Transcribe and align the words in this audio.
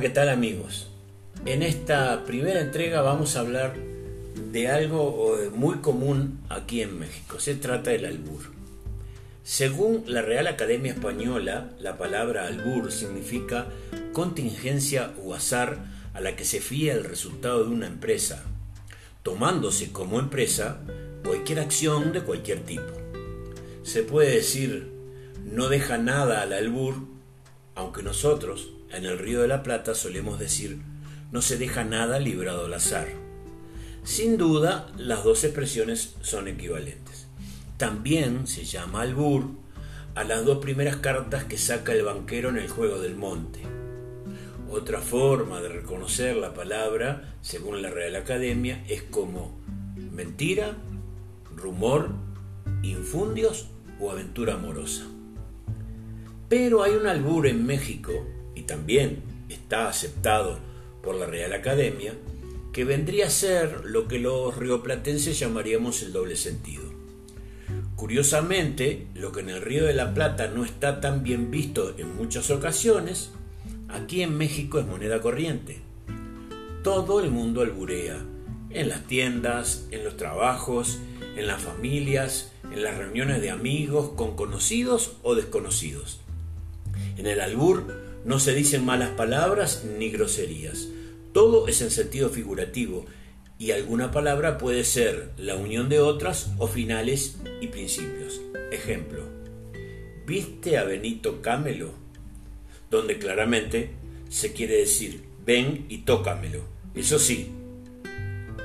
¿qué 0.00 0.10
tal 0.10 0.28
amigos? 0.28 0.88
En 1.46 1.62
esta 1.62 2.24
primera 2.26 2.60
entrega 2.60 3.00
vamos 3.00 3.34
a 3.34 3.40
hablar 3.40 3.74
de 4.52 4.68
algo 4.68 5.38
eh, 5.38 5.48
muy 5.48 5.76
común 5.76 6.40
aquí 6.50 6.82
en 6.82 6.98
México. 6.98 7.40
Se 7.40 7.54
trata 7.54 7.92
del 7.92 8.04
albur. 8.04 8.42
Según 9.42 10.04
la 10.06 10.20
Real 10.20 10.48
Academia 10.48 10.92
Española, 10.92 11.70
la 11.80 11.96
palabra 11.96 12.46
albur 12.46 12.92
significa 12.92 13.68
contingencia 14.12 15.12
o 15.24 15.34
azar 15.34 15.78
a 16.12 16.20
la 16.20 16.36
que 16.36 16.44
se 16.44 16.60
fía 16.60 16.92
el 16.92 17.04
resultado 17.04 17.64
de 17.64 17.70
una 17.70 17.86
empresa, 17.86 18.44
tomándose 19.22 19.92
como 19.92 20.20
empresa 20.20 20.78
cualquier 21.24 21.60
acción 21.60 22.12
de 22.12 22.20
cualquier 22.20 22.60
tipo. 22.60 22.92
Se 23.82 24.02
puede 24.02 24.34
decir, 24.34 24.92
no 25.42 25.70
deja 25.70 25.96
nada 25.96 26.42
al 26.42 26.52
albur, 26.52 27.15
aunque 27.76 28.02
nosotros, 28.02 28.70
en 28.90 29.04
el 29.04 29.18
Río 29.18 29.42
de 29.42 29.48
la 29.48 29.62
Plata, 29.62 29.94
solemos 29.94 30.38
decir, 30.38 30.80
no 31.30 31.42
se 31.42 31.58
deja 31.58 31.84
nada 31.84 32.18
librado 32.18 32.64
al 32.64 32.74
azar. 32.74 33.08
Sin 34.02 34.38
duda, 34.38 34.90
las 34.96 35.22
dos 35.24 35.44
expresiones 35.44 36.14
son 36.22 36.48
equivalentes. 36.48 37.26
También 37.76 38.46
se 38.46 38.64
llama 38.64 39.02
albur 39.02 39.50
a 40.14 40.24
las 40.24 40.44
dos 40.46 40.58
primeras 40.58 40.96
cartas 40.96 41.44
que 41.44 41.58
saca 41.58 41.92
el 41.92 42.02
banquero 42.02 42.48
en 42.48 42.56
el 42.56 42.68
juego 42.68 42.98
del 42.98 43.16
monte. 43.16 43.60
Otra 44.70 45.00
forma 45.00 45.60
de 45.60 45.68
reconocer 45.68 46.36
la 46.36 46.54
palabra, 46.54 47.34
según 47.42 47.82
la 47.82 47.90
Real 47.90 48.16
Academia, 48.16 48.82
es 48.88 49.02
como 49.02 49.58
mentira, 50.12 50.76
rumor, 51.54 52.10
infundios 52.82 53.68
o 54.00 54.10
aventura 54.10 54.54
amorosa. 54.54 55.04
Pero 56.48 56.82
hay 56.82 56.92
un 56.92 57.06
albur 57.06 57.46
en 57.46 57.66
México, 57.66 58.12
y 58.54 58.62
también 58.62 59.22
está 59.48 59.88
aceptado 59.88 60.58
por 61.02 61.14
la 61.14 61.26
Real 61.26 61.52
Academia, 61.52 62.14
que 62.72 62.84
vendría 62.84 63.26
a 63.26 63.30
ser 63.30 63.84
lo 63.84 64.06
que 64.06 64.18
los 64.18 64.56
rioplatenses 64.56 65.38
llamaríamos 65.38 66.02
el 66.02 66.12
doble 66.12 66.36
sentido. 66.36 66.84
Curiosamente, 67.96 69.06
lo 69.14 69.32
que 69.32 69.40
en 69.40 69.48
el 69.48 69.62
Río 69.62 69.86
de 69.86 69.94
la 69.94 70.14
Plata 70.14 70.48
no 70.48 70.64
está 70.64 71.00
tan 71.00 71.22
bien 71.22 71.50
visto 71.50 71.94
en 71.96 72.14
muchas 72.14 72.50
ocasiones, 72.50 73.30
aquí 73.88 74.22
en 74.22 74.36
México 74.36 74.78
es 74.78 74.86
moneda 74.86 75.20
corriente. 75.20 75.78
Todo 76.82 77.20
el 77.20 77.30
mundo 77.30 77.62
alburea, 77.62 78.22
en 78.70 78.88
las 78.88 79.06
tiendas, 79.06 79.86
en 79.90 80.04
los 80.04 80.16
trabajos, 80.16 80.98
en 81.36 81.46
las 81.46 81.62
familias, 81.62 82.52
en 82.70 82.82
las 82.82 82.98
reuniones 82.98 83.40
de 83.40 83.50
amigos, 83.50 84.10
con 84.10 84.36
conocidos 84.36 85.16
o 85.22 85.34
desconocidos. 85.34 86.20
En 87.16 87.26
el 87.26 87.40
albur 87.40 87.86
no 88.24 88.38
se 88.40 88.54
dicen 88.54 88.84
malas 88.84 89.10
palabras 89.10 89.84
ni 89.98 90.10
groserías. 90.10 90.88
Todo 91.32 91.68
es 91.68 91.80
en 91.82 91.90
sentido 91.90 92.28
figurativo 92.30 93.06
y 93.58 93.70
alguna 93.70 94.10
palabra 94.10 94.58
puede 94.58 94.84
ser 94.84 95.30
la 95.38 95.56
unión 95.56 95.88
de 95.88 96.00
otras 96.00 96.50
o 96.58 96.66
finales 96.66 97.38
y 97.60 97.68
principios. 97.68 98.40
Ejemplo, 98.72 99.22
¿viste 100.26 100.76
a 100.78 100.84
Benito 100.84 101.40
Cámelo? 101.40 101.92
Donde 102.90 103.18
claramente 103.18 103.90
se 104.28 104.52
quiere 104.52 104.76
decir 104.76 105.24
ven 105.46 105.86
y 105.88 105.98
tócamelo. 105.98 106.62
Eso 106.94 107.18
sí, 107.18 107.52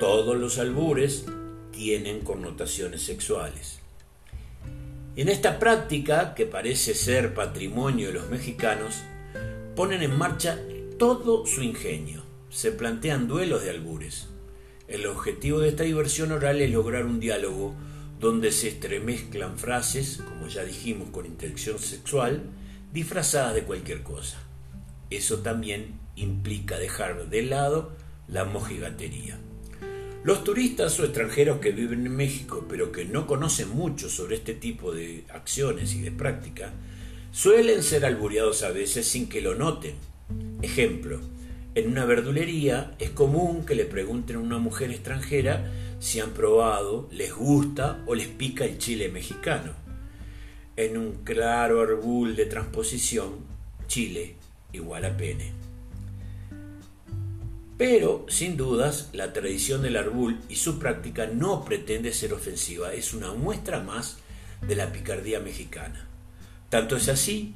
todos 0.00 0.38
los 0.38 0.58
albures 0.58 1.26
tienen 1.72 2.20
connotaciones 2.20 3.02
sexuales. 3.02 3.80
En 5.16 5.28
esta 5.28 5.58
práctica, 5.58 6.34
que 6.34 6.46
parece 6.46 6.94
ser 6.94 7.34
patrimonio 7.34 8.08
de 8.08 8.12
los 8.14 8.30
mexicanos, 8.30 9.02
ponen 9.74 10.02
en 10.02 10.16
marcha 10.16 10.58
todo 10.98 11.46
su 11.46 11.62
ingenio. 11.62 12.22
Se 12.48 12.70
plantean 12.70 13.26
duelos 13.26 13.64
de 13.64 13.70
albures. 13.70 14.28
El 14.86 15.06
objetivo 15.06 15.58
de 15.58 15.70
esta 15.70 15.82
diversión 15.82 16.30
oral 16.30 16.60
es 16.60 16.70
lograr 16.70 17.06
un 17.06 17.18
diálogo 17.18 17.74
donde 18.20 18.52
se 18.52 18.68
estremezclan 18.68 19.58
frases, 19.58 20.22
como 20.28 20.46
ya 20.46 20.62
dijimos, 20.62 21.10
con 21.10 21.26
intención 21.26 21.78
sexual, 21.80 22.42
disfrazadas 22.92 23.54
de 23.54 23.64
cualquier 23.64 24.02
cosa. 24.02 24.38
Eso 25.10 25.38
también 25.38 25.98
implica 26.14 26.78
dejar 26.78 27.28
de 27.28 27.42
lado 27.42 27.96
la 28.28 28.44
mojigatería. 28.44 29.40
Los 30.22 30.44
turistas 30.44 31.00
o 31.00 31.04
extranjeros 31.04 31.60
que 31.60 31.70
viven 31.70 32.04
en 32.04 32.14
México 32.14 32.66
pero 32.68 32.92
que 32.92 33.06
no 33.06 33.26
conocen 33.26 33.70
mucho 33.70 34.10
sobre 34.10 34.36
este 34.36 34.52
tipo 34.52 34.92
de 34.92 35.24
acciones 35.30 35.94
y 35.94 36.02
de 36.02 36.12
práctica, 36.12 36.72
suelen 37.32 37.82
ser 37.82 38.04
albureados 38.04 38.62
a 38.62 38.70
veces 38.70 39.08
sin 39.08 39.30
que 39.30 39.40
lo 39.40 39.54
noten. 39.54 39.94
Ejemplo, 40.60 41.20
en 41.74 41.90
una 41.90 42.04
verdulería 42.04 42.94
es 42.98 43.10
común 43.10 43.64
que 43.64 43.74
le 43.74 43.86
pregunten 43.86 44.36
a 44.36 44.40
una 44.40 44.58
mujer 44.58 44.90
extranjera 44.90 45.72
si 46.00 46.20
han 46.20 46.30
probado, 46.30 47.08
les 47.12 47.32
gusta 47.32 48.02
o 48.06 48.14
les 48.14 48.26
pica 48.26 48.66
el 48.66 48.76
chile 48.76 49.08
mexicano. 49.08 49.72
En 50.76 50.98
un 50.98 51.24
claro 51.24 51.80
arbul 51.80 52.36
de 52.36 52.44
transposición, 52.44 53.36
chile 53.86 54.34
igual 54.72 55.06
a 55.06 55.16
pene. 55.16 55.59
Pero, 57.80 58.26
sin 58.28 58.58
dudas, 58.58 59.08
la 59.14 59.32
tradición 59.32 59.80
del 59.80 59.96
arbul 59.96 60.38
y 60.50 60.56
su 60.56 60.78
práctica 60.78 61.26
no 61.26 61.64
pretende 61.64 62.12
ser 62.12 62.34
ofensiva, 62.34 62.92
es 62.92 63.14
una 63.14 63.32
muestra 63.32 63.80
más 63.80 64.18
de 64.60 64.76
la 64.76 64.92
picardía 64.92 65.40
mexicana. 65.40 66.06
Tanto 66.68 66.94
es 66.94 67.08
así 67.08 67.54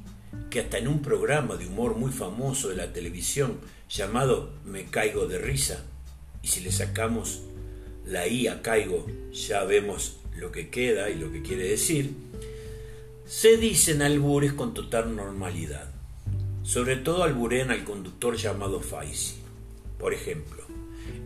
que 0.49 0.61
hasta 0.61 0.79
en 0.79 0.87
un 0.87 1.03
programa 1.03 1.57
de 1.57 1.67
humor 1.67 1.95
muy 1.95 2.11
famoso 2.11 2.69
de 2.69 2.75
la 2.75 2.91
televisión 2.91 3.59
llamado 3.87 4.49
Me 4.65 4.85
caigo 4.85 5.27
de 5.27 5.37
risa, 5.37 5.83
y 6.41 6.47
si 6.47 6.61
le 6.61 6.71
sacamos 6.71 7.41
la 8.03 8.25
I 8.25 8.47
a 8.47 8.63
caigo, 8.63 9.05
ya 9.31 9.63
vemos 9.63 10.17
lo 10.35 10.51
que 10.51 10.71
queda 10.71 11.11
y 11.11 11.19
lo 11.19 11.31
que 11.31 11.43
quiere 11.43 11.67
decir, 11.67 12.15
se 13.27 13.57
dicen 13.57 14.01
albures 14.01 14.53
con 14.53 14.73
total 14.73 15.15
normalidad. 15.15 15.87
Sobre 16.63 16.95
todo 16.95 17.21
alburean 17.21 17.69
al 17.69 17.83
conductor 17.83 18.35
llamado 18.37 18.79
Faisi. 18.79 19.44
Por 19.97 20.13
ejemplo, 20.13 20.63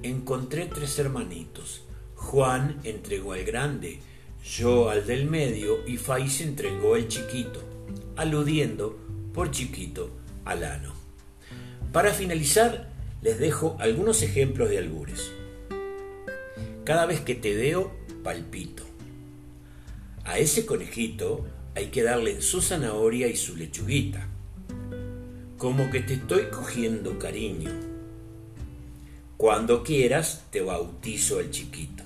encontré 0.04 0.66
tres 0.66 0.98
hermanitos. 1.00 1.84
Juan 2.16 2.80
entregó 2.84 3.34
al 3.34 3.44
grande, 3.44 4.00
yo 4.44 4.90
al 4.90 5.06
del 5.06 5.26
medio 5.26 5.88
y 5.88 5.98
Faiz 5.98 6.42
entregó 6.42 6.96
al 6.96 7.08
chiquito, 7.08 7.62
aludiendo 8.16 8.98
por 9.34 9.52
chiquito 9.52 10.12
al 10.46 10.64
ano. 10.64 10.94
Para 11.92 12.14
finalizar, 12.14 12.90
les 13.22 13.40
dejo 13.40 13.76
algunos 13.80 14.22
ejemplos 14.22 14.70
de 14.70 14.78
albures. 14.78 15.32
Cada 16.84 17.06
vez 17.06 17.22
que 17.22 17.36
te 17.36 17.56
veo, 17.56 17.92
palpito. 18.24 18.84
A 20.24 20.38
ese 20.38 20.66
conejito 20.66 21.46
hay 21.76 21.88
que 21.88 22.04
darle 22.04 22.42
su 22.42 22.62
zanahoria 22.62 23.28
y 23.28 23.36
su 23.36 23.56
lechuguita. 23.56 24.28
Como 25.58 25.90
que 25.90 26.02
te 26.02 26.14
estoy 26.14 26.46
cogiendo 26.46 27.18
cariño 27.18 27.89
cuando 29.40 29.84
quieras, 29.84 30.44
te 30.52 30.60
bautizo 30.60 31.40
el 31.40 31.50
chiquito. 31.50 32.04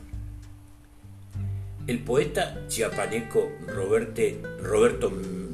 El 1.88 2.04
poeta 2.04 2.62
chiapaneco 2.68 3.52
Roberto 3.66 5.12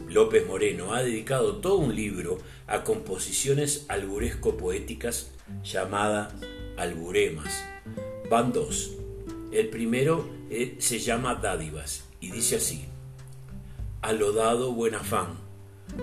López 0.09 0.45
Moreno 0.45 0.93
ha 0.93 1.01
dedicado 1.01 1.55
todo 1.59 1.77
un 1.77 1.95
libro 1.95 2.37
a 2.67 2.83
composiciones 2.83 3.85
alburesco-poéticas 3.87 5.31
llamadas 5.63 6.33
alburemas. 6.75 7.63
Van 8.29 8.51
dos. 8.51 8.97
El 9.53 9.69
primero 9.69 10.29
eh, 10.49 10.75
se 10.79 10.99
llama 10.99 11.35
Dádivas 11.35 12.03
y 12.19 12.29
dice 12.31 12.57
así: 12.57 12.87
Alodado 14.01 14.73
buen 14.73 14.95
afán, 14.95 15.37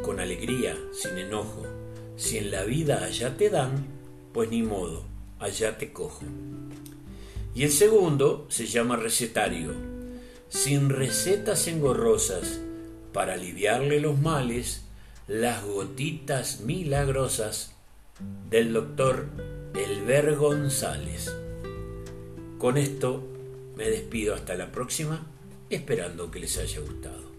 con 0.02 0.20
alegría, 0.20 0.74
sin 0.94 1.18
enojo, 1.18 1.66
si 2.16 2.38
en 2.38 2.50
la 2.50 2.64
vida 2.64 3.04
allá 3.04 3.36
te 3.36 3.50
dan, 3.50 3.86
pues 4.32 4.48
ni 4.48 4.62
modo 4.62 5.15
allá 5.38 5.78
te 5.78 5.92
cojo. 5.92 6.24
Y 7.54 7.64
el 7.64 7.72
segundo 7.72 8.46
se 8.48 8.66
llama 8.66 8.96
recetario, 8.96 9.74
sin 10.48 10.90
recetas 10.90 11.66
engorrosas, 11.68 12.60
para 13.12 13.34
aliviarle 13.34 14.00
los 14.00 14.18
males, 14.18 14.82
las 15.26 15.64
gotitas 15.64 16.60
milagrosas 16.60 17.72
del 18.50 18.72
doctor 18.72 19.26
Elber 19.74 20.36
González. 20.36 21.34
Con 22.58 22.76
esto 22.76 23.26
me 23.74 23.88
despido 23.88 24.34
hasta 24.34 24.54
la 24.54 24.70
próxima, 24.70 25.26
esperando 25.70 26.30
que 26.30 26.40
les 26.40 26.58
haya 26.58 26.80
gustado. 26.80 27.35